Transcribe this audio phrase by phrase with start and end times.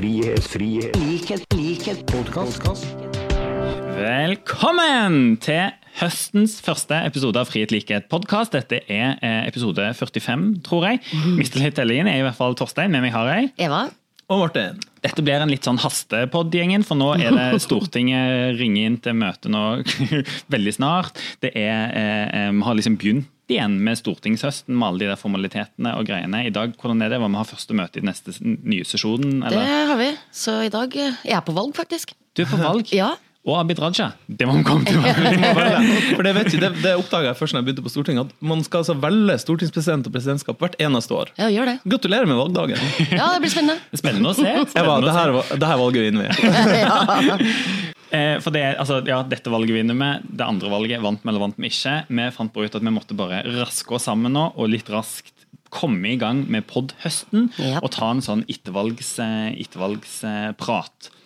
[0.00, 2.86] frihet, frihet, likhet, likhet, podkast.
[3.98, 8.54] Velkommen til høstens første episode av Frihet likhet podkast.
[8.56, 11.02] Dette er eh, episode 45, tror jeg.
[11.36, 12.94] Mister litt tellingen er i hvert fall Torstein.
[12.94, 13.50] Med meg har jeg.
[13.66, 13.82] Eva?
[14.30, 14.80] Og Morten.
[15.04, 19.20] Dette blir en litt sånn hastepod, gjengen, for nå er det Stortinget ringer inn til
[19.20, 19.66] møte nå
[20.54, 21.20] veldig snart.
[21.44, 25.94] Det er, eh, Vi har liksom begynt igjen med stortingshøsten med alle de der formalitetene
[25.98, 26.44] og greiene.
[26.46, 27.20] I dag, hvordan er det?
[27.22, 29.42] Hva vi har første møte i den neste nye sesjonen?
[29.50, 30.10] Det har vi.
[30.34, 32.14] Så i dag eh, er jeg på valg, faktisk.
[32.36, 32.92] Du er på valg.
[33.00, 33.14] Ja.
[33.48, 34.10] Og Abid Raja.
[34.28, 34.98] Det må vi komme til.
[36.16, 38.44] For det, vet jeg, det, det oppdaga jeg først når jeg begynte på Stortinget, at
[38.50, 41.32] man skal altså velge stortingspresident og presidentskap hvert eneste år.
[41.40, 41.76] Ja, gjør det.
[41.88, 42.82] Gratulerer med valgdagen.
[43.20, 43.80] Ja, det blir spennende.
[43.96, 44.44] Spennende å se.
[44.74, 46.30] Spennende det, her, det her valget vinner vi.
[46.84, 46.98] Ja.
[48.10, 50.10] Eh, for det, altså, ja, Dette valget vinner vi.
[50.40, 51.92] Det andre valget vant vi eller vant vi ikke.
[52.10, 55.32] Vi fant bare ut at vi måtte bare raske oss sammen nå og litt raskt
[55.70, 57.78] komme i gang med podhøsten Yep.
[57.86, 61.10] og ta en sånn ettervalgs, eh, ettervalgsprat.
[61.10, 61.16] Ja.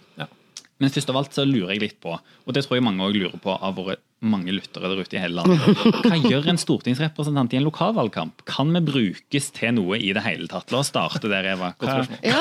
[0.82, 3.14] Men først av alt så lurer jeg litt på, og det tror jeg mange også
[3.20, 3.94] lurer på av våre
[4.24, 5.82] mange lyttere der ute i hele landet.
[6.06, 8.40] Hva gjør en stortingsrepresentant i en lokalvalgkamp?
[8.48, 10.72] Kan vi brukes til noe i det hele tatt?
[10.72, 11.74] La oss starte der, Eva.
[11.78, 11.98] Hva.
[12.24, 12.40] Ja.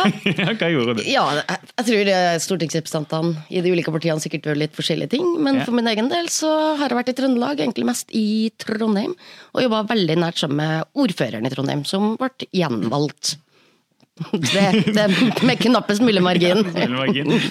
[0.56, 1.04] Hva gjorde du?
[1.12, 5.28] ja, jeg tror eh, stortingsrepresentantene i de ulike partiene sikkert gjør litt forskjellige ting.
[5.44, 5.68] Men Ja.
[5.68, 8.26] for min egen del så har jeg vært i Trøndelag, egentlig mest i
[8.64, 9.14] Trondheim.
[9.54, 13.36] Og jobba veldig nært sammen med ordføreren i Trondheim, som ble gjenvalgt.
[14.54, 15.08] Det, det
[15.42, 16.62] med knappest mulig margin.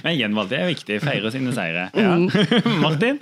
[0.04, 1.00] Men gjenvalgt det er viktig.
[1.02, 1.88] Feire sine seire.
[1.98, 2.14] Ja.
[2.84, 3.18] Martin?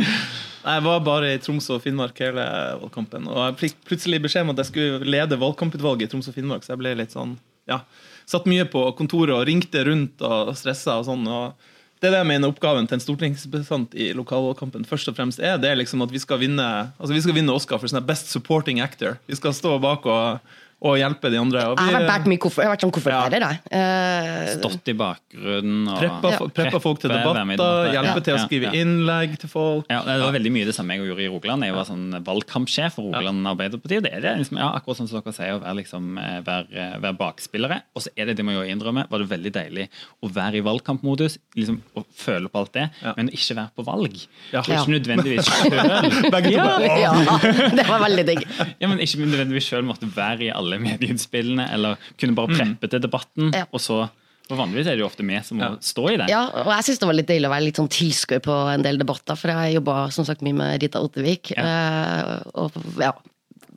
[0.61, 2.45] Jeg var bare i Troms og Finnmark hele
[2.83, 3.25] valgkampen.
[3.33, 6.67] Og jeg fikk plutselig beskjed om at jeg skulle lede valgkamputvalget i Troms og Finnmark,
[6.67, 7.39] så jeg ble litt sånn,
[7.71, 7.81] ja,
[8.29, 11.25] satt mye på kontoret og ringte rundt og stressa og sånn.
[11.25, 11.57] og
[12.01, 15.59] det er det jeg mener oppgaven til en stortingsrepresentant i lokalvalgkampen først og fremst er.
[15.61, 16.65] Det er liksom at vi skal vinne
[16.97, 19.19] altså vi skal vinne Oscar for sånn Best Supporting Actor.
[19.29, 21.63] Vi skal stå bak og, og hjelpe de andre.
[21.71, 23.59] Og vi, Jeg har vært mye koffer, jeg har vært sånn koffertbærer, jeg.
[23.77, 26.39] Eh, Stått i bakgrunnen og preppa, Ja.
[26.61, 28.73] preppa folk til debatter, hjelpe Ja, til å skrive ja.
[28.81, 29.85] innlegg til folk.
[29.91, 31.65] Ja, Det var veldig mye det samme jeg gjorde i Rogaland.
[31.69, 34.01] Jeg var sånn valgkampsjef for Rogaland Arbeiderparti.
[34.03, 37.17] Det er det, liksom, ja, akkurat som dere sier, å være, liksom, eh, være, være
[37.19, 37.83] bakspillere.
[37.95, 39.89] Og så er det det man jo innrømme, var det veldig deilig
[40.25, 43.13] å være i valgkampmodus liksom, og føle på alt det, Ja.
[43.17, 44.17] men ikke være på valg.
[44.53, 44.61] Ja.
[44.61, 46.31] Og ikke nødvendigvis selv.
[46.31, 48.45] Begge to ja, bare, ja, det var veldig digg.
[48.81, 53.01] ja, men ikke nødvendigvis selv måtte være i alle medieinnspillene, eller kunne bare preppe til
[53.01, 53.65] debatten, Ja.
[53.73, 54.09] og så
[54.51, 55.77] for Vanligvis er det jo ofte vi som må Ja.
[55.81, 56.29] stå i det.
[56.29, 58.83] Ja, og jeg syns det var litt deilig å være litt sånn tilskuer på en
[58.83, 61.53] del debatter, for jeg jobba som sagt mye med Rita Ottevik.
[61.57, 62.41] Ja.
[62.55, 63.13] og ja,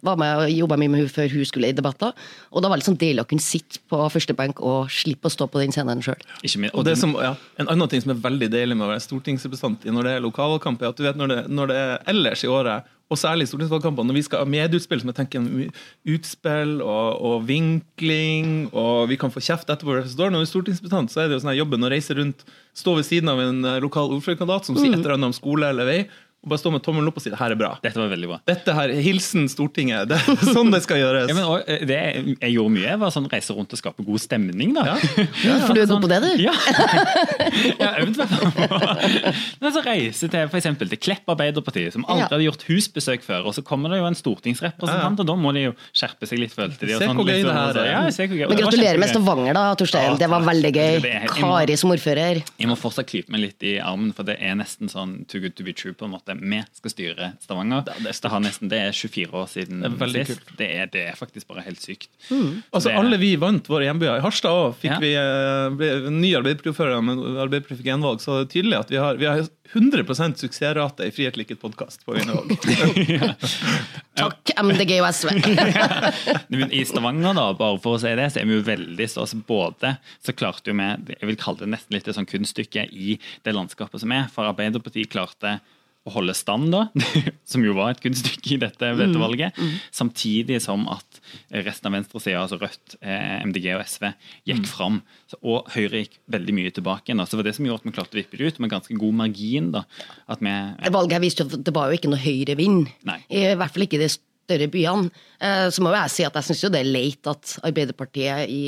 [0.01, 2.11] var med og jobba mye med henne før hun skulle i debatter.
[2.51, 5.29] Og da var det litt sånn deilig å kunne sitte på første benk og slippe
[5.29, 6.19] å stå på den scenen sjøl.
[6.43, 8.91] Ikke min- Og det som, ja, En annen ting som er veldig deilig med å
[8.91, 11.75] være stortingsrepresentant i når det er lokalvalgkamp, er at du vet når det, når det
[11.77, 15.17] er ellers i året, og særlig i stortingsvalgkampene, når vi skal ha medieutspill som jeg
[15.19, 15.47] tenker
[16.15, 19.99] utspill og, og vinkling, og vi kan få kjeft etterpå.
[20.01, 22.45] Når du er stortingsrepresentant, så er det jo sånn her jobben å reise rundt,
[22.77, 25.69] stå ved siden av en eh, lokal ordførerkandidat som sier et eller annet om skole
[25.69, 25.99] eller vei,
[26.43, 27.69] og bare stå med tommelen opp og si det her er bra.
[27.83, 28.37] Dette var veldig bra.
[28.49, 30.07] Dette her, Hilsen Stortinget.
[30.11, 31.29] Det er sånn det skal gjøres.
[31.31, 31.99] Ja, men, og, eh, det
[32.41, 34.73] jeg gjorde mye, var sånn reise rundt og skape god stemning.
[34.75, 34.97] da.
[35.43, 35.55] Ja.
[35.65, 36.29] For du er god på det, du.
[36.43, 36.53] Ja.
[37.63, 38.29] Jeg har øvd meg
[39.59, 42.29] på så reise til for eksempel, til Klepp Arbeiderparti, som aldri Ja.
[42.35, 43.47] hadde gjort husbesøk før.
[43.49, 46.53] Og så kommer det jo en stortingsrepresentant, og da må de jo skjerpe seg litt,
[46.53, 46.93] følte de.
[46.95, 47.89] og Se sånn, hvor gøy det sånn, her er.
[47.89, 48.47] Ja.
[48.51, 49.09] Men gratulerer med.
[49.13, 50.11] Stavanger, da, Torstein.
[50.11, 51.09] Ja, Det var veldig gøy.
[51.39, 52.43] Kari som ordfører.
[52.59, 55.55] Jeg må fortsatt klype meg litt i armen, for det er nesten sånn too good
[55.57, 55.93] to be true.
[55.93, 56.32] på en måte.
[56.39, 57.83] Vi skal styre Stavanger.
[57.87, 60.53] Ja, det er Det, har nesten, det er 24 år siden Det er sist.
[60.57, 62.07] Det er, det er faktisk bare helt sykt.
[62.31, 64.17] Altså, Det- alle vi vant våre hjembyer.
[64.17, 64.99] I Harstad òg fikk Ja.
[64.99, 68.21] vi eh, ble, ny Arbeiderparti-ordfører, men Arbeiderpartiet fikk gjenvalg.
[68.21, 72.03] Så det er tydelig at vi har, vi har 100% suksessrate i Frihet liket podkast
[72.05, 72.51] på vinnervalg.
[74.15, 75.31] Takk, MDG og SV.
[76.77, 79.39] I Stavanger, da, bare for å si det, så er vi jo veldig så altså
[79.47, 83.17] Både så klarte jo vi Jeg vil kalle det nesten litt et sånn kunststykke i
[83.45, 84.27] det landskapet som er.
[84.33, 85.57] For Arbeiderpartiet klarte
[86.03, 86.81] å holde stand, da,
[87.51, 89.55] som jo var et kunststykke i dette, valget.
[89.95, 91.19] Samtidig som at
[91.63, 94.09] resten av venstresida, altså Rødt, eh, MDG og SV,
[94.51, 94.99] gikk fram.
[95.41, 97.23] Og Høyre gikk veldig mye tilbake igjen.
[97.23, 98.99] Så det var det som gjorde at vi klarte å vippe det ut med ganske
[98.99, 99.71] god margin.
[99.77, 99.85] da.
[100.27, 100.91] At vi, ja.
[100.91, 102.91] valget viste at det var jo ikke noe høyre vind.
[103.07, 103.19] Nei.
[103.31, 105.11] I hvert fall ikke i de større byene.
[105.39, 108.51] Eh, Så må jo jeg si at jeg syns jo det er leit at Arbeiderpartiet
[108.51, 108.63] i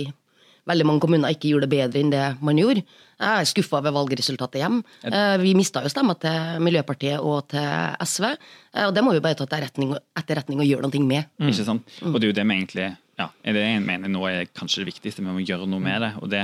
[0.67, 2.83] veldig mange kommuner ikke gjorde det bedre enn det man gjorde.
[3.15, 4.81] Jeg er skuffa over valgresultatet hjem.
[5.07, 7.63] Eh, Vi mista jo stemmer til Miljøpartiet og til
[8.03, 8.25] SV,
[8.73, 11.25] eh, og det må vi bare ta til etterretning, etterretning og gjøre noe med.
[11.39, 11.83] Ikke sant?
[12.03, 14.89] Og det er jo det vi egentlig ja, det jeg mener nå er kanskje det
[14.89, 15.23] viktigste.
[15.23, 16.11] Vi må gjøre noe med det.
[16.19, 16.41] og det,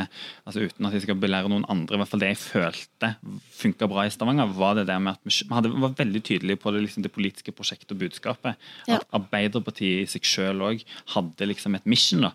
[0.47, 3.09] altså Uten at jeg skal belære noen andre, i hvert fall det jeg følte
[3.57, 6.71] funka bra i Stavanger, var det der med at vi hadde, var veldig tydelige på
[6.71, 8.69] det, liksom, det politiske prosjektet og budskapet.
[8.87, 9.01] Ja.
[9.01, 10.85] At Arbeiderpartiet i seg sjøl òg
[11.17, 12.23] hadde liksom et mission.
[12.29, 12.33] da.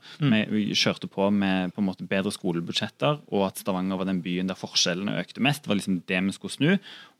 [0.52, 4.52] Vi kjørte på med på en måte bedre skolebudsjetter, og at Stavanger var den byen
[4.52, 5.64] der forskjellene økte mest.
[5.64, 6.72] Det var liksom det vi skulle snu.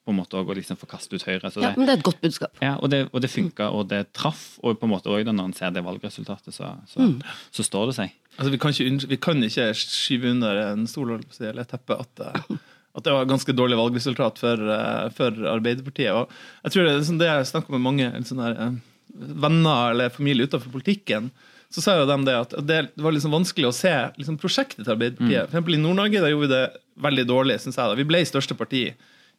[0.07, 1.51] På en måte også, å liksom få kaste ut Høyre.
[1.51, 2.53] Så Ja, men det er et godt budskap.
[2.63, 4.45] ja, og det, og det funka, og det traff.
[4.63, 7.19] Og på en måte også, når en ser det valgresultatet, så, så, Mm.
[7.51, 8.13] så står det seg.
[8.39, 12.21] Altså, vi, kan ikke, vi kan ikke skyve under en stol eller et teppe at,
[12.21, 12.57] eh,
[12.97, 16.13] at det var et ganske dårlig valgresultat for, eh, for Arbeiderpartiet.
[16.15, 16.31] Og
[16.65, 18.79] jeg tror det, sånn det jeg snakker med mange sånne eh,
[19.17, 21.31] venner eller familie utenfor politikken,
[21.73, 24.93] så sa jo de det at det var liksom vanskelig å se liksom, prosjektet til
[24.95, 25.49] Arbeiderpartiet.
[25.51, 26.65] For eksempel I Nord-Norge da gjorde vi det
[27.03, 27.57] veldig dårlig.
[27.61, 27.97] Synes jeg da.
[27.99, 28.85] Vi ble største parti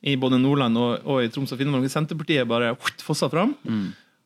[0.01, 1.87] i både Nordland og, og i Troms og Finnmark.
[1.91, 3.55] Senterpartiet bare fossa fram.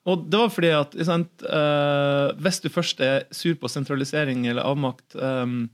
[0.09, 4.65] Og det var fordi at sant, uh, Hvis du først er sur på sentralisering eller
[4.65, 5.69] avmakt, um,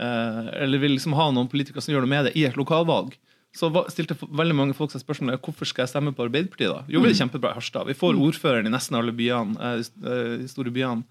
[0.00, 3.14] uh, eller vil liksom ha noen politikere som gjør noe med det i et lokalvalg,
[3.54, 6.72] så stilte veldig mange folk seg spørsmålet hvorfor skal jeg stemme på Arbeiderpartiet.
[6.72, 6.82] da?
[6.88, 7.84] Jo, det er kjempebra i Harstad.
[7.86, 11.04] Vi får ordføreren i nesten alle byene, de eh, store byene.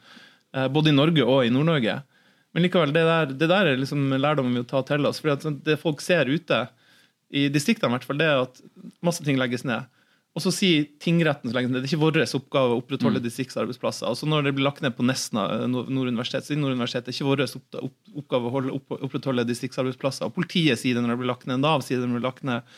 [0.74, 2.00] Både i Norge og i Nord-Norge.
[2.52, 5.22] Men likevel, det der, det der er liksom lærdommen vi må ta til oss.
[5.22, 6.64] fordi at Det folk ser ute,
[7.32, 8.62] i distriktene i hvert fall, det er at
[9.06, 9.88] masse ting legges ned.
[10.32, 11.82] Og så sier tingretten så ned.
[11.82, 14.08] Det er ikke vår oppgave å opprettholde distriktsarbeidsplasser.
[14.08, 17.06] Og så når det blir lagt ned på Nesna, eh, Nord universitet, sier Nord universitet
[17.06, 20.30] det er ikke vår opp, opp, oppgave å holde, opp, opprettholde distriktsarbeidsplasser.
[20.30, 21.60] Og politiet sier det når det blir lagt ned.
[21.60, 22.78] Nav sier det når det blir lagt ned.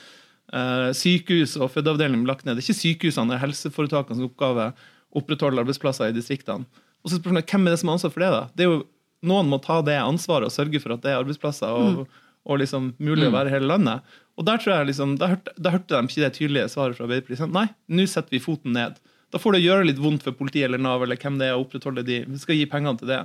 [0.54, 2.58] Eh, sykehus og fødeavdeling blir lagt ned.
[2.58, 6.66] Det er ikke sykehusene, det er helseforetakenes oppgave å opprettholde arbeidsplasser i distriktene.
[7.06, 8.34] Og så spørsmålet, Hvem er det som har ansvar for det?
[8.34, 8.44] da?
[8.58, 8.82] Det er jo,
[9.24, 12.10] Noen må ta det ansvaret og sørge for at det er arbeidsplasser og,
[12.44, 14.14] og liksom mulig å være i hele landet.
[14.40, 17.08] Og der tror jeg liksom, da hørte, da hørte de ikke det tydelige svaret fra
[17.08, 17.54] Arbeiderpartiet.
[17.54, 19.00] Nei, nå setter vi foten ned.
[19.34, 21.64] Da får det gjøre litt vondt for politiet eller Nav eller hvem det er å
[21.64, 22.20] opprettholde de.
[22.30, 23.22] Vi skal gi pengene til det.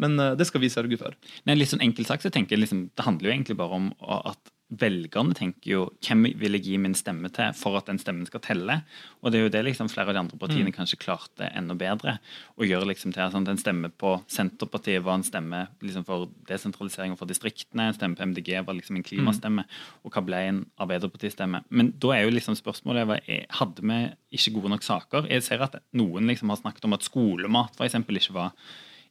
[0.00, 1.16] Men uh, det skal vi sørge for.
[1.48, 3.90] Men litt sånn enkelt sagt så tenker jeg liksom, Det handler jo egentlig bare om
[4.00, 8.26] at velgerne tenker jo hvem vil jeg gi min stemme til for at den stemmen
[8.28, 8.78] skal telle.
[9.22, 12.14] Og det er jo det liksom flere av de andre partiene kanskje klarte enda bedre.
[12.56, 17.12] Å gjøre liksom til sånn, En stemme på Senterpartiet var en stemme liksom for desentralisering
[17.12, 17.88] og for distriktene.
[17.90, 19.64] En stemme på MDG var liksom en klimastemme.
[20.04, 21.64] Og hva ble en Arbeiderparti-stemme?
[21.70, 25.28] Men da er jo liksom spørsmålet hva er- Hadde vi ikke gode nok saker?
[25.28, 28.52] Jeg ser at noen liksom har snakket om at skolemat eksempel, ikke var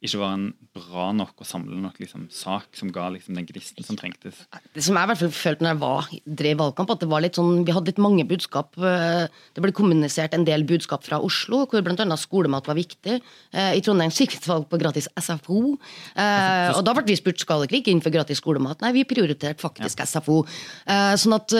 [0.01, 3.86] ikke var en bra nok og samlende nok liksom, sak som ga liksom, den gnisten
[3.86, 4.39] som trengtes.
[4.74, 6.07] Det som jeg i hvert fall følte når jeg var,
[6.42, 8.74] drev valgkamp, at det var litt sånn, vi hadde litt mange budskap.
[8.81, 12.18] eh, Det ble kommunisert en del budskap fra Oslo, hvor bl.a.
[12.18, 13.19] skolemat var viktig.
[13.53, 15.77] Eh, I Trondheim gikk til valg på gratis SFO.
[16.15, 18.81] eh, Og da ble vi spurt skal dere ikke innføre gratis skolemat.
[18.81, 20.42] Nei, vi prioriterte faktisk SFO.
[20.88, 21.53] Eh, Sånn at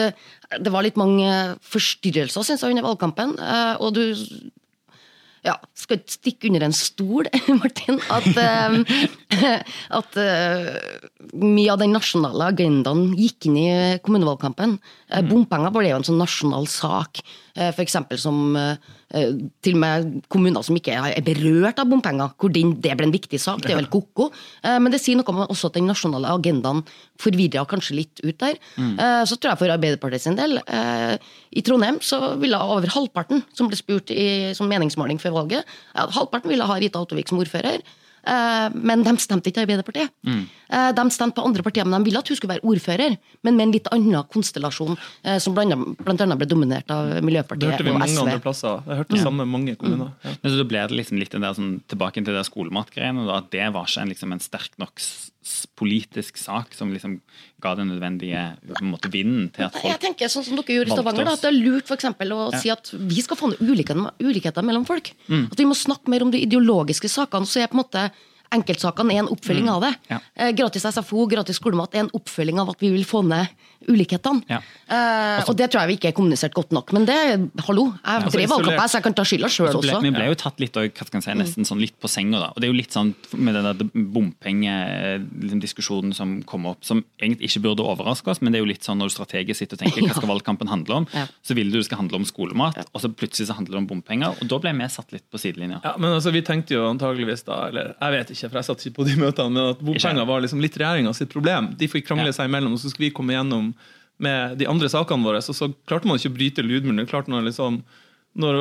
[0.58, 3.36] det var litt mange forstyrrelser, syns jeg, under valgkampen.
[3.78, 4.02] Og du
[5.42, 7.28] ja, skal ikke stikke under en stol,
[7.60, 9.56] Martin, at, eh,
[9.98, 10.70] at eh,
[11.34, 13.68] mye av den nasjonale agendaen gikk inn i
[14.04, 14.76] kommunevalgkampen.
[15.10, 17.24] Eh, bompenger ble jo en sånn nasjonal sak,
[17.56, 18.54] eh, eksempel som
[19.12, 23.40] til og med kommuner som ikke er berørt av bompenger, hvor det ble en viktig
[23.40, 23.62] sak.
[23.62, 24.30] Det er vel ko-ko.
[24.64, 26.82] Eh, men det sier noe om også at den nasjonale agendaen
[27.20, 28.58] forvirra kanskje litt ut der.
[28.76, 28.96] Mm.
[29.28, 31.16] så tror jeg for Arbeiderpartiet sin del, eh,
[31.52, 36.50] i Trondheim så ville over halvparten som ble spurt i som meningsmåling før valget, halvparten
[36.50, 37.84] ville ha Rita Ottervik som ordfører.
[38.22, 40.12] Eh, Men de stemte ikke Arbeiderpartiet.
[40.26, 40.44] Mm.
[40.96, 43.16] De stemte på andre partier, men de ville at hun skulle være ordfører.
[43.42, 47.72] Men med en litt annen konstellasjon, eh, som blant annet ble dominert av Miljøpartiet Det
[47.74, 48.80] hørte vi og mange andre plasser.
[48.86, 50.14] Jeg hørte det samme mange kommuner.
[50.24, 50.36] Ja.
[50.42, 53.28] Men så ble det liksom litt der, sånn, tilbake til det skolematgreiene.
[53.36, 55.02] at Det var ikke en, liksom, en sterk nok
[55.74, 57.16] politisk sak som liksom
[57.62, 60.92] ga den nødvendige på en måte, vinden til at Jeg tenker sånn som dere gjorde
[60.92, 63.50] i Stavanger, da, at det er lurt for eksempel, å si at vi skal få
[63.50, 65.12] ned ulikheter, ulikheter mellom folk.
[65.28, 67.46] At vi må snakke mer om de ideologiske sakene.
[67.46, 68.11] Så er på en måte
[68.52, 69.92] enkeltsakene er en oppfølging av det.
[70.10, 70.18] Ja.
[70.36, 73.46] Eh, gratis SFO, gratis skolemat er en oppfølging av at vi vil få ned
[73.88, 74.44] ulikhetene.
[74.46, 74.60] Ja.
[74.86, 76.92] Eh, og det tror jeg vi ikke er kommunisert godt nok.
[76.94, 77.16] Men det,
[77.66, 80.04] hallo, jeg ja, drev valgkamp, her, så jeg kan ta skylda sjøl Så ble, også.
[80.06, 82.38] vi ble jo tatt litt, og, hva skal jeg si, nesten sånn litt på senga.
[82.44, 83.10] da, og Det er jo litt sånn
[83.42, 83.74] med den der
[85.12, 88.86] bompengediskusjonen som kom opp, som egentlig ikke burde overraske oss, men det er jo litt
[88.86, 91.26] sånn når du strategisk sitter og tenker hva skal valgkampen handle om, Ja.
[91.42, 93.88] så vil du det skal handle om skolemat, og så plutselig så handler det om
[93.90, 95.80] bompenger, og da ble vi satt litt på sidelinja.
[95.84, 98.84] Ja, men altså, Vi tenkte jo antageligvis da, eller jeg vet ikke, for jeg satt
[98.86, 101.72] ikke på de møtene, men at bompenger var liksom litt regjeringa sitt problem.
[101.78, 103.72] De fikk krangle seg imellom, og så skulle vi komme gjennom
[104.22, 105.42] med de andre sakene våre.
[105.42, 107.08] Og så klarte man ikke å bryte lydmuren.
[107.10, 107.80] Klarte man liksom
[108.38, 108.56] når,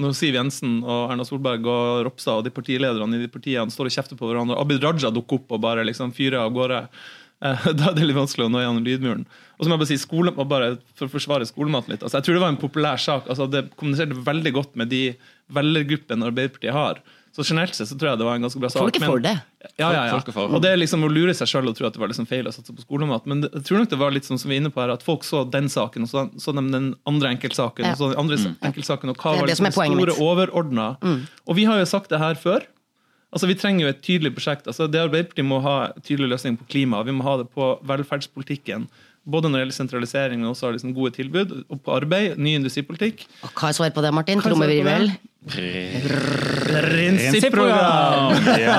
[0.00, 3.90] når Siv Jensen og Erna Solberg og Ropstad og de partilederne i de partiene står
[3.90, 6.78] og kjefter på hverandre, Abid Raja dukker opp og bare liksom fyrer av gårde,
[7.44, 9.26] eh, da er det litt vanskelig å nå gjennom lydmuren.
[9.58, 12.02] Og så må jeg bare si skole, og bare For å forsvare skolemat litt.
[12.02, 13.28] altså Jeg tror det var en populær sak.
[13.28, 15.04] altså Det kommuniserte veldig godt med de
[15.52, 17.04] velgergruppene Arbeiderpartiet har.
[17.34, 18.84] Så generelt sett så tror jeg det var en ganske bra sak.
[18.84, 19.34] Folk er men- for det.
[19.80, 20.18] Ja, ja, ja.
[20.20, 20.52] For.
[20.54, 22.46] Og det er liksom å lure seg sjøl og tro at det var liksom feil
[22.46, 23.26] å satse på skolemat.
[23.26, 25.02] Men jeg tror nok det var litt sånn som vi er inne på her, at
[25.02, 28.36] folk så den saken, og så så de den andre enkeltsaken, og så den andre
[28.62, 30.96] enkeltsaken, og hva Det var det som liksom det store overordna.
[31.48, 32.62] Og vi har jo sagt det her før.
[33.34, 34.68] Altså, Vi trenger jo et tydelig prosjekt.
[34.70, 37.02] Altså, det Arbeiderpartiet må ha tydelig løsning på klima.
[37.04, 38.86] Vi må ha det på velferdspolitikken.
[39.24, 41.52] Både når det gjelder sentralisering, men også liksom gode tilbud.
[41.72, 43.24] Og på arbeid, ny industripolitikk.
[43.46, 44.42] Og hva er svaret på det, Martin?
[44.44, 45.06] Trommevirvel?
[46.74, 48.36] Prinsipprogram!
[48.60, 48.78] Ja,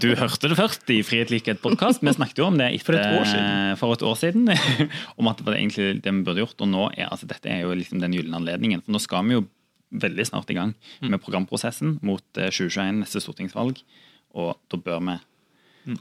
[0.00, 2.00] du hørte det først i Frihet likhet-podkast.
[2.04, 3.04] Vi snakket jo om det etter, For et
[3.80, 4.48] for et år siden,
[5.20, 6.60] om at det var egentlig det vi burde gjort.
[6.64, 8.80] Og nå er, altså, dette er jo liksom den gylne anledningen.
[8.84, 9.46] For nå skal vi jo
[9.96, 10.72] veldig snart i gang
[11.04, 13.74] med programprosessen mot eh, 2021, neste stortingsvalg.
[14.36, 15.16] Og da bør vi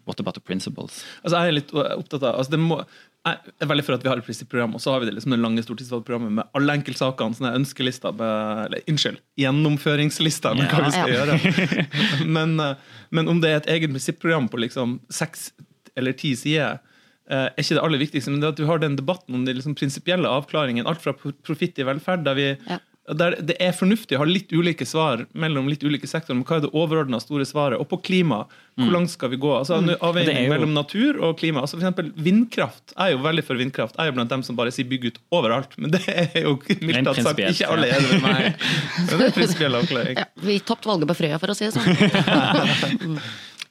[0.05, 1.03] What about the principles?
[1.21, 2.79] Altså, jeg er litt opptatt av altså, det må,
[3.25, 5.33] Jeg er veldig for at vi har et prinsipprogram, og så har vi det liksom
[5.33, 7.33] det lange stortingsvalgprogrammet med alle enkeltsakene.
[7.33, 11.23] Sånne ønskelister med, eller, Unnskyld, gjennomføringslister med hva vi skal Ja.
[11.25, 11.85] gjøre.
[12.37, 12.75] Men, eh,
[13.09, 15.51] men om det er et eget prinsipprogram på liksom seks
[15.97, 16.79] eller ti sider,
[17.29, 18.29] eh, er ikke det aller viktigste.
[18.29, 21.33] Men det at du har den debatten om de liksom prinsipielle avklaringene, alt fra pro-
[21.45, 22.77] profitt i velferd, der vi Ja.
[23.13, 26.39] Der det er fornuftig å ha litt ulike svar mellom litt ulike sektorer.
[26.39, 27.77] Men hva er det overordna store svaret?
[27.79, 28.47] Og på klima,
[28.79, 29.51] hvor langt skal vi gå?
[29.59, 29.89] Altså Mm.
[29.93, 31.61] er Avveining jo- mellom natur og klima.
[31.61, 32.95] Altså for eksempel Vindkraft.
[32.97, 33.95] Jeg er jo veldig for vindkraft.
[33.95, 35.77] Jeg er jo blant dem som bare sier bygg ut overalt.
[35.77, 37.99] Men det er jo mildt tatt sagt ikke alle ja.
[37.99, 38.55] enig med meg.
[39.09, 40.17] Men det er prinsipiell avklaring.
[40.17, 43.05] Ja, vi tapte valget på Frøya, for å si det sånn.
[43.05, 43.19] Mm.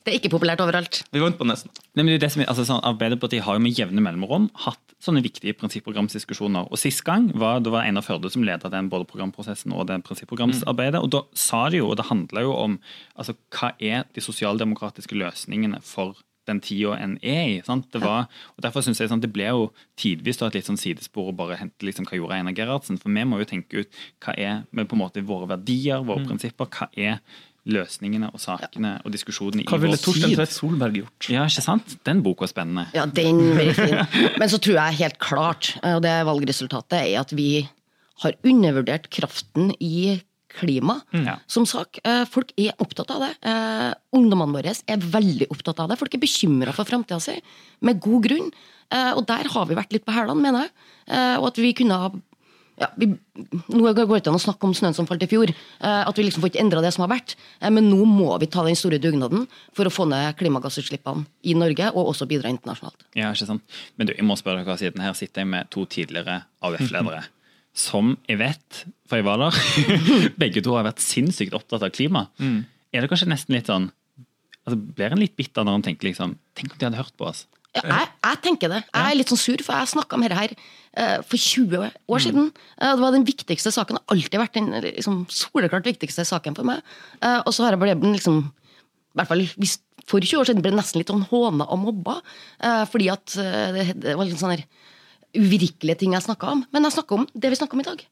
[0.04, 0.98] Det er ikke populært overalt.
[1.16, 1.70] Vi vant på nesten.
[1.96, 4.50] Nei, men det er det som, er- altså, sånn, Arbeiderpartiet har jo med jevne mellomrom
[4.66, 6.68] hatt sånne viktige prinsipprogramsdiskusjoner.
[6.70, 10.04] Og Sist gang var det var Einar Førde som ledet den både programprosessen og den
[10.06, 11.02] prinsipprogramsarbeidet.
[11.02, 12.78] og Da sa de jo, og det handla jo om
[13.14, 16.16] altså, hva er de sosialdemokratiske løsningene for
[16.48, 17.62] den tida en er i.
[17.64, 17.88] sant?
[17.92, 21.30] Det var, og derfor synes jeg sånn, Det ble jo tidvis et litt sånn sidespor
[21.30, 23.00] å bare hente liksom, hva gjorde Einar Gerhardsen.
[23.00, 26.26] For vi må jo tenke ut hva er men på en måte våre verdier, våre
[26.26, 26.68] prinsipper.
[26.68, 27.20] Hva er
[27.66, 30.34] løsningene og sakene og diskusjonene i Hva ville vår Torstein?
[30.36, 31.28] Tvedt Solberg gjort?
[31.32, 31.94] Ja, ikke sant?
[32.04, 32.86] Den boka er spennende.
[32.96, 33.96] Ja, den blir fin.
[34.40, 37.48] Men så tror jeg helt klart, og det valgresultatet, er at vi
[38.22, 40.20] har undervurdert kraften i
[40.54, 41.38] klima Ja.
[41.50, 41.98] som sak.
[42.06, 43.32] Eh, Folk er opptatt av det.
[43.42, 45.98] Eh, Ungdommene våre er veldig opptatt av det.
[45.98, 47.34] Folk er bekymra for framtida si,
[47.82, 48.52] med god grunn.
[48.92, 50.70] Eh, Og der har vi vært litt på hælene, mener jeg.
[51.08, 52.12] Eh, Og at vi kunne ha
[52.80, 55.50] ja, vi, nå går det ikke an å snakke om snøen som falt i fjor.
[55.52, 57.36] Eh, at vi liksom får ikke endra det som har vært.
[57.60, 61.54] Eh, men nå må vi ta den store dugnaden for å få ned klimagassutslippene i
[61.58, 63.06] Norge, og også bidra internasjonalt.
[63.14, 63.78] Ja, ikke sant?
[63.94, 67.24] Men du, jeg må spørre dere siden her sitter jeg med to tidligere AUF-ledere.
[67.86, 69.56] Som jeg vet, for jeg var der,
[70.42, 72.28] begge to har vært sinnssykt opptatt av klima.
[72.94, 73.90] Er det kanskje nesten litt sånn
[74.64, 77.26] altså Blir en litt bitter når en tenker liksom Tenk om de hadde hørt på
[77.28, 77.42] oss?
[77.74, 78.80] Jeg, jeg tenker det.
[78.86, 82.22] Jeg er litt sånn sur, for jeg snakka om dette her eh, for 20 år
[82.22, 82.52] siden.
[82.78, 83.98] Eh, det var den viktigste saken.
[83.98, 86.84] Det har alltid vært den liksom, soleklart viktigste saken for meg.
[87.20, 90.60] Eh, og så har jeg blitt liksom i hvert fall hvis For 20 år siden
[90.60, 92.18] ble det nesten litt sånn håna og mobba.
[92.92, 93.32] fordi at
[93.72, 94.64] det, det var litt sånn her
[95.34, 96.64] uvirkelige ting jeg snakka om.
[96.74, 98.02] Men jeg snakka om det vi snakka om i dag.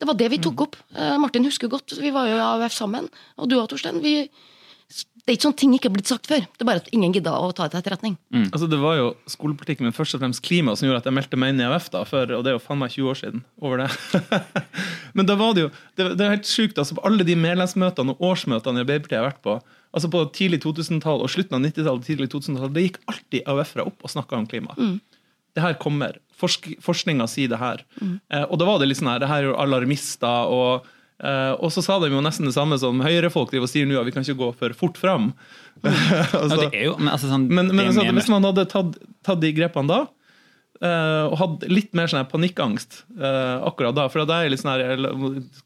[0.00, 0.78] Det var det vi tok opp.
[0.96, 3.08] Eh, Martin husker godt, vi var jo i AUF sammen.
[3.38, 4.00] Og du og Torstein.
[4.02, 4.30] Vi,
[5.22, 6.40] det er ikke sånn ting ikke er blitt sagt før.
[6.50, 8.16] Det er bare at ingen gidda å ta det til etterretning.
[8.50, 11.38] Altså, det var jo skolepolitikken, men først og fremst klima, som gjorde at jeg meldte
[11.38, 11.90] meg inn i AUF.
[11.94, 13.44] da, for, Og det er jo faen meg 20 år siden.
[13.62, 13.86] over det.
[15.16, 16.78] men da var det jo det, det er helt sjukt.
[16.82, 19.54] altså på Alle de medlemsmøtene og årsmøtene i Arbeiderpartiet jeg har vært på,
[19.94, 24.02] altså på tidlig 2000-tall og slutten av 90-tallet, tidlig 2000-tall, det gikk alltid AUF-ere opp
[24.02, 24.74] og snakka om klima.
[25.54, 26.18] Det her kommer.
[26.34, 27.84] Forsk Forskninga sier det her.
[28.02, 30.50] Eh, og da var det litt sånn her, det her er jo alarmister.
[30.50, 30.90] og
[31.22, 33.98] eh, og så sa de jo nesten det samme som høyrefolk driver og sier nå,
[34.00, 35.30] at vi kan ikke gå for fort fram.
[35.86, 38.66] altså, Ja, det er jo, men, altså, sånn, men, men det altså, hvis man hadde
[38.72, 40.00] tatt, tatt de grepene da,
[40.82, 44.72] uh, og hatt litt mer sånn panikkangst uh, akkurat da For det er litt sånn
[44.74, 45.04] her,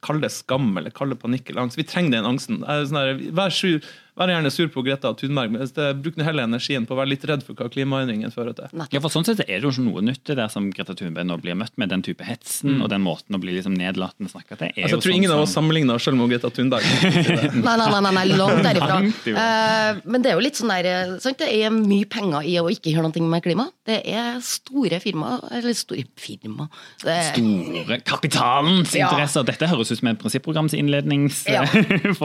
[0.04, 1.80] Kall det skam eller kall det panikk eller angst.
[1.80, 2.60] Vi trenger den angsten.
[2.62, 3.80] Sånn her, vær, sur,
[4.16, 7.42] vær gjerne sur på Greta Thunberg, men bruk heller energien på å være litt redd
[7.46, 8.84] for hva klimaendringen fører til.
[8.92, 11.28] Ja, for sånn sett er det jo ikke noe nytt det der som Greta Thunberg
[11.28, 14.58] nå blir møtt med, den type hetsen og den måten å bli liksom nedlatende snakket
[14.62, 14.72] til.
[14.72, 16.84] er Altså, jeg tror sånn ingen av som- oss sammenligner oss selv med Greta Thunberg.
[17.66, 19.00] Nei, nei, nei, nei, nei langt derifra.
[19.26, 19.36] Uh.
[19.36, 21.38] Eh, men det er jo litt sånn der eh, sant?
[21.40, 23.66] Det er mye penger i å ikke gjøre noe med klima.
[23.86, 26.68] Det er store firmaer Eller store firma
[27.02, 29.08] det, store kapitalens Ja.
[29.10, 29.44] interesser.
[29.46, 31.44] Dette høres ut som en prinsipprograms innlednings...
[31.50, 31.64] ja.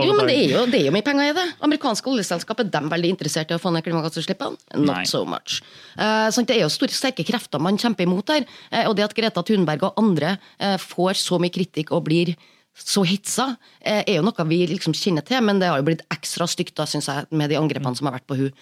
[0.02, 1.48] Jo, men det er jo, det er jo mye penger i det.
[1.82, 4.60] Amerikanske oljeselskapet er veldig interessert i å få ned klimagassutslippene?
[4.78, 5.06] Not Nei.
[5.10, 5.62] so much.
[5.98, 6.48] Eh, sant?
[6.48, 8.46] Det er jo store, sterke krefter man kjemper imot der.
[8.70, 12.36] Eh, og det at Greta Thunberg og andre eh, får så mye kritikk og blir
[12.78, 16.06] så hitsa, eh, er jo noe vi liksom kjenner til, men det har jo blitt
[16.14, 18.54] ekstra stygt da, synes jeg, med de angrepene som har vært på hun.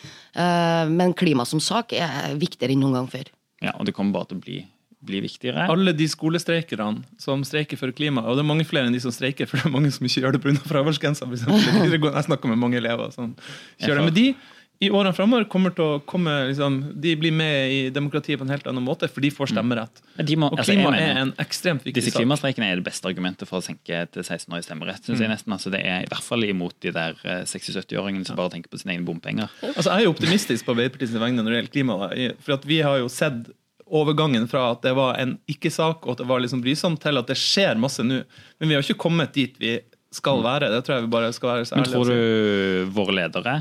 [0.90, 3.30] Men klima som sak er viktigere enn noen gang før.
[3.62, 4.60] Ja, og det kommer bare til å bli
[5.06, 5.68] bli viktigere.
[5.72, 9.12] Alle de skolestreikerne som streiker for klima, og det er mange flere enn de som
[9.15, 10.60] streiker, for det er mange som ikke gjør det pga.
[10.68, 11.27] fraværsgrensa.
[11.29, 13.88] Jeg snakker med mange elever som kjører.
[13.88, 14.06] gjør det.
[14.10, 14.36] Men de
[14.79, 18.51] i årene framover kommer til å komme liksom, De blir med i demokratiet på en
[18.53, 20.00] helt annen måte, for de får stemmerett.
[20.24, 22.22] De må, Og altså, klima mener- er en ekstremt viktig Disse sak.
[22.22, 25.03] klimastreikene er det beste argumentet for å senke til 16 år i stemmerett.
[25.03, 28.38] Synes jeg nesten, altså Det er i hvert fall imot de der eh, 60-70-åringene som
[28.39, 29.50] bare tenker på sine egne bompenger.
[29.75, 32.36] Altså, jeg er jo optimistisk på Arbeiderpartiets vegne når det gjelder klima.
[32.39, 33.51] For vi har jo sett
[33.96, 37.27] overgangen fra at det var en ikke-sak og at det var liksom brysomt, til at
[37.29, 38.22] det skjer masse nå.
[38.60, 39.77] Men vi har ikke kommet dit vi
[40.15, 40.69] skal være.
[40.74, 42.13] Det tror jeg vi bare skal være så Men tror si.
[42.17, 43.58] du våre ledere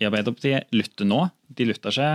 [0.00, 1.26] i Arbeiderpartiet lytter nå?
[1.52, 2.12] De lytta ikke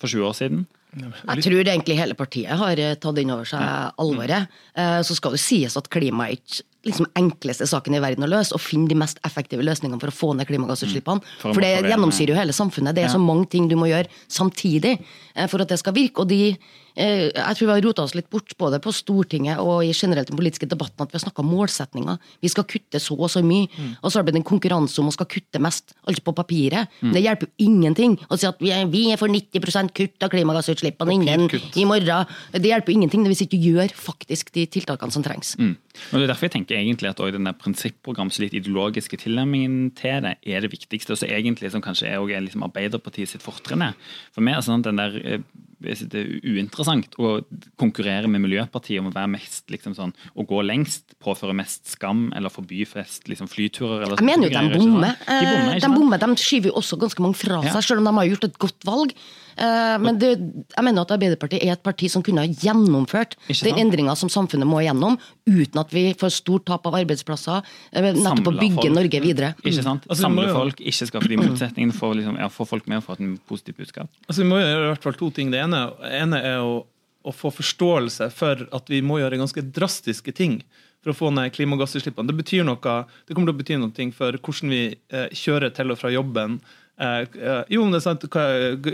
[0.00, 0.66] for 20 år siden.
[0.90, 3.62] Jeg tror egentlig hele partiet har eh, tatt inn over seg
[4.00, 4.48] alvoret.
[4.74, 8.28] Eh, Så skal det sies at klima er ikke liksom enkleste saken i verden å
[8.30, 8.54] løse.
[8.56, 11.20] og finne de mest effektive løsningene for å få ned klimagassutslippene.
[11.42, 12.94] For For det gjennomsyrer jo hele samfunnet.
[12.94, 13.14] Det er Ja.
[13.14, 14.98] så mange ting du må gjøre samtidig
[15.36, 16.20] eh, for at det skal virke.
[16.20, 16.56] Og de,
[16.96, 20.38] jeg tror vi har rota oss litt bort både på Stortinget og i generelt den
[20.38, 22.18] politiske debatten at vi har snakka målsetninger.
[22.42, 23.68] Vi skal kutte så og så mye.
[24.00, 26.90] Og så har det blitt en konkurranse om å skal kutte mest, Alt på papiret.
[27.04, 30.24] Men det hjelper jo ingenting å si at vi er, vi er for 90 kutt
[30.24, 31.46] av klimagassutslippene innen
[31.78, 32.30] i morgen.
[32.52, 35.54] Det hjelper jo ingenting hvis ikke gjør faktisk de tiltakene som trengs.
[35.60, 35.76] Mm.
[36.10, 39.18] Og det er derfor jeg tenker egentlig at også den der prinsippprogrammet, så litt ideologiske
[39.20, 41.14] tilnærmingen til det, er det viktigste.
[41.14, 43.90] Og så egentlig som kanskje er, er liksom Arbeiderpartiet sitt fortrinn.
[44.34, 45.44] For meg er sånn den der eh,
[45.80, 47.40] det er uinteressant å
[47.80, 52.26] konkurrere med Miljøpartiet om å være mest liksom sånn, å gå lengst, påføre mest skam
[52.36, 54.04] eller forby flest liksom, flyturer.
[54.04, 55.16] Eller Jeg mener jo de bommer.
[55.24, 57.72] De bommer, Eh, De bommer, de skyver jo også ganske mange fra Ja.
[57.72, 59.14] seg, selv om de har gjort et godt valg.
[59.56, 60.30] Eh, Men det,
[60.76, 64.28] jeg mener at Arbeiderpartiet er et parti som kunne ha gjennomført de den endringa som
[64.32, 67.62] samfunnet må igjennom, uten at vi får stort tap av arbeidsplasser.
[67.92, 68.94] eh, Nettopp å bygge folk.
[68.94, 69.54] Norge videre.
[69.64, 70.06] Ikke sant?
[70.08, 73.40] Altså, Samle folk, ikke skaffe de motsetningene, få liksom, ja, folk med og få et
[73.48, 74.08] positivt budskap.
[74.28, 75.50] Altså, vi må gjøre i hvert fall to ting.
[75.50, 76.84] Det ene, ene er å,
[77.24, 80.62] å få forståelse for at vi må gjøre ganske drastiske ting
[81.00, 82.28] for å få ned klimagassutslippene.
[82.28, 85.94] Det betyr noe, det kommer til å bety noe for hvordan vi eh, kjører til
[85.94, 86.60] og fra jobben.
[87.00, 88.42] Eh, eh, jo, men det er sant, hva,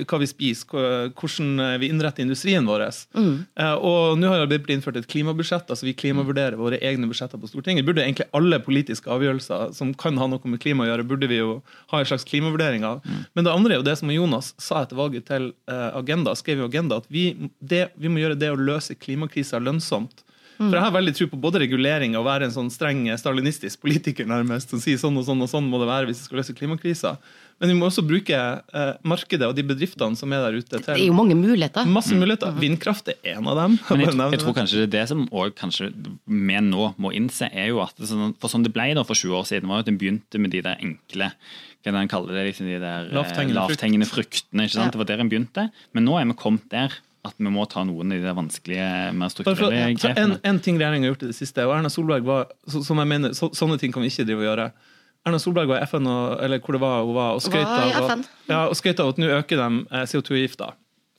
[0.07, 0.83] hva vi spiser, hva,
[1.19, 2.85] hvordan eh, vi innretter industrien vår.
[2.87, 5.67] Eh, og nå har Arbeiderpartiet innført et klimabudsjett.
[5.73, 7.87] altså Vi klimavurderer våre egne budsjetter på Stortinget.
[7.89, 11.41] Burde egentlig alle politiske avgjørelser som kan ha noe med klima å gjøre, burde vi
[11.41, 11.59] jo
[11.91, 13.03] ha en slags klimavurdering av.
[13.35, 16.63] Men det andre er jo det som Jonas sa etter valget til eh, Agenda, skrev
[16.63, 20.23] i Agenda, at vi, det, vi må gjøre det å løse klimakrisa lønnsomt.
[20.57, 24.29] For Jeg har veldig tro på både regulering og være en sånn streng stalinistisk politiker
[24.29, 26.57] nærmest, som sier sånn og sånn og sånn må det være hvis vi skal løse
[26.57, 27.13] klimakrisa.
[27.57, 30.93] Men vi må også bruke eh, markedet og de bedriftene som er der ute, Det
[30.93, 31.89] er jo mange muligheter.
[31.89, 32.53] masse muligheter.
[32.61, 33.79] Vindkraft er en av dem.
[33.91, 35.89] Men jeg, Bare jeg tror kanskje det er det som også kanskje
[36.27, 39.17] vi nå må innse, er jo at det, sånn, For sånn det ble da for
[39.17, 41.33] 20 år siden, var at en begynte med de der enkle
[41.87, 44.43] hva den kaller det, liksom de der eh, Lavthengende frukt.
[44.43, 44.67] fruktene.
[44.67, 44.93] ikke sant?
[44.93, 45.69] Det var der en begynte.
[45.95, 48.89] Men nå er vi kommet der at vi må ta noen av de der vanskelige,
[49.19, 50.37] mer strukturelle så en, grepene.
[50.47, 53.11] en ting regjeringa har gjort i det siste, og Erna Solberg var så, som jeg
[53.11, 54.67] mener, så, Sånne ting kan vi ikke drive og gjøre.
[55.27, 57.97] Erna Solberg var i FN, og, eller hvor det var hun var, og skrøt av,
[58.07, 58.23] FN.
[58.47, 60.69] ja, at nå øker de eh, CO2-avgifta.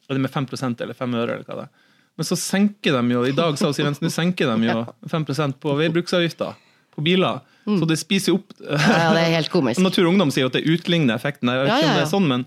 [0.07, 1.73] Er det med 5% eller 5 øre, eller hva det er.
[2.17, 4.77] Men så senker de jo, i dag sa Siv Jensen, nå senker de jo
[5.13, 6.53] 5% på veibruksavgifta
[6.95, 7.43] på biler.
[7.67, 9.81] Så det spiser jo opp ja, Ja, det er helt komisk.
[9.85, 11.51] Natur og Ungdom sier jo at det utligner effekten.
[11.51, 12.45] Jeg vet Ja, ikke om det er sånn, men?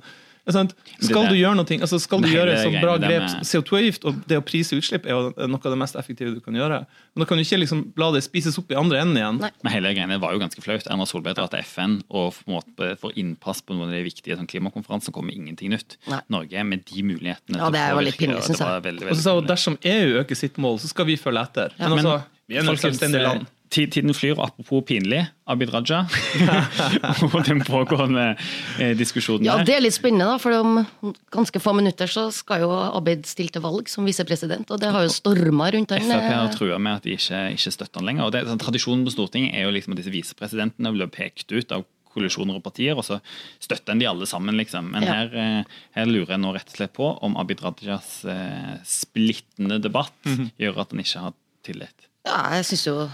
[0.53, 4.39] Skal du gjøre noe, altså skal du gjøre så bra grep med- CO2-avgift og det
[4.41, 6.81] å prise utslipp er jo noe av det mest effektive du kan gjøre.
[7.15, 9.41] Men da kan du ikke liksom la det spises opp i andre enden igjen.
[9.41, 9.51] Nei.
[9.63, 10.87] Men hele greiene var jo ganske flaut.
[10.91, 15.13] Erna Solberg drar til FN og får innpass på noen av de viktige sånn, klimakonferansene.
[15.15, 15.97] kommer ingenting nytt.
[16.09, 16.21] Nei.
[16.31, 17.59] Norge med de mulighetene.
[17.59, 18.83] Ja, det er var litt pinlig, syns jeg.
[18.83, 21.73] veldig, Og så sa hun dersom EU øker sitt mål, så skal vi følge etter.
[21.79, 23.47] Men, men altså, vi er nå et selvstendig land.
[23.71, 26.03] Eh, ti- Tiden flyr, og apropos pinlig, Abid Raja.
[27.27, 31.73] og den pågående diskusjonen diskusjonen Ja, det er litt spennende, da, for om ganske få
[31.77, 35.71] minutter så skal jo Abid stille til valg som visepresident, og det har jo storma
[35.75, 36.01] rundt han.
[36.03, 38.27] Frp har eh, trua med at de ikke, ikke støtter han lenger.
[38.29, 41.73] og det, sånn, Tradisjonen på Stortinget er jo liksom at disse visepresidentene blir pekt ut
[41.73, 43.21] av koalisjoner og partier, og så
[43.63, 44.89] støtter en de alle sammen, liksom.
[44.91, 45.13] Men Ja.
[45.15, 49.79] her, eh, her lurer jeg nå rett og slett på om Abid Rajas eh, splittende
[49.81, 50.51] debatt Mhm.
[50.59, 52.09] gjør at han ikke har tillit.
[52.27, 53.11] Ja, jeg syns jo eh,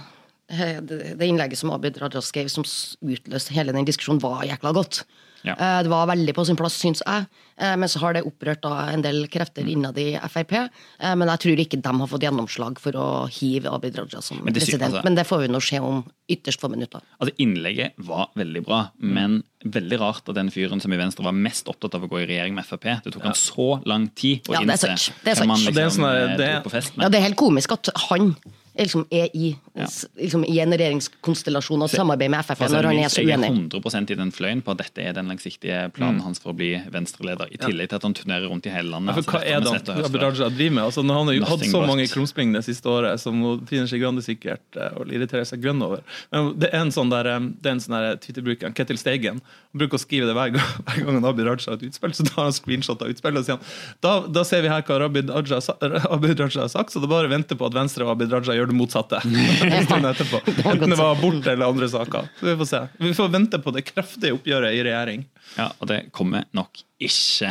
[0.48, 2.64] det det innlegget som Abid Raja skrev, som
[3.02, 5.04] utløste hele den diskusjonen, var jækla godt.
[5.44, 5.52] Ja.
[5.54, 7.26] Eh, Det var veldig på sin plass, syns jeg.
[7.58, 9.68] Eh, Men så har det opprørt da en del krefter Mm.
[9.70, 10.52] innad i Frp.
[10.52, 14.42] Eh, Men jeg tror ikke de har fått gjennomslag for å hive Abid Raja som
[14.42, 14.82] Men president.
[14.94, 17.00] altså- Men det får vi nå se om ytterst få minutter.
[17.20, 19.12] Altså Innlegget var veldig bra, Mm.
[19.14, 22.22] men veldig rart at den fyren som i Venstre var mest opptatt av å gå
[22.22, 25.12] i regjering med Frp, det tok han så lang tid å Ja, innse.
[25.22, 25.60] Det er hvem sant.
[25.60, 27.08] liksom Det er sånn eh, det på fest Ja.
[27.08, 28.36] Det er helt komisk at han
[28.76, 32.88] liksom er i liksom, i en regjeringskonstellasjon og samarbeid med Frp For å si når
[32.90, 33.30] han er så uenig.
[33.30, 33.80] jeg er uenig.
[33.86, 36.72] 100 i den fløyen på at dette er den langsiktige planen hans for å bli
[36.92, 37.52] venstreleder.
[37.52, 39.12] I tillegg til at han turnerer rundt i hele landet.
[39.12, 40.20] Ja, for altså, hva er det han Abid.
[40.22, 40.84] Raja driver med?
[40.84, 44.00] Altså, når han har jo hatt så mange krumspring det siste året, som Trine Skei
[44.02, 46.02] Grande sikkert eh, irriterer seg grønn over.
[46.34, 49.42] Men det er en sånn der, eh, det er en sånn der Twitter-bruker, Ketil Steigen,
[49.42, 52.26] han bruker å skrive det hver gang, hver gang Abid Raja har et utspill, så
[52.28, 55.32] tar han screenshot av utspillet og sier han, da, da ser vi her hva Abid
[55.32, 55.60] Raja,
[56.08, 58.72] Abid Raja har sagt, så det bare venter på at Venstre og Abid Raja gjør
[58.72, 59.20] det motsatte.
[59.76, 60.38] En stund etterpå.
[60.64, 62.22] Enten det var abort eller andre saker.
[62.40, 62.80] Så vi får se.
[63.02, 65.20] Vi får vente på det kraftige oppgjøret i regjering.
[65.56, 67.48] Ja, og det kommer nok ikke.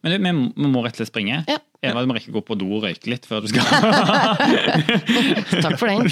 [0.00, 0.30] Men du, vi,
[0.64, 1.36] vi må rett og slett springe.
[1.48, 1.58] Ja.
[1.80, 3.64] Eva, du må rekke å gå på do og røyke litt før du skal
[5.64, 6.04] Takk for den.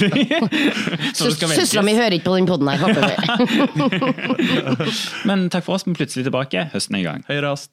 [1.19, 3.13] Søstera mi hører ikke på den poden her, håper vi.
[5.29, 6.59] Men takk for oss, vi er plutselig tilbake.
[6.73, 7.21] Høsten er i gang.
[7.29, 7.73] Høyrast.